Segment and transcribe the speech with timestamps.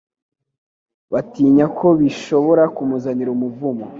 [1.13, 3.85] batinya ko bishobora kumuzanira umuvumo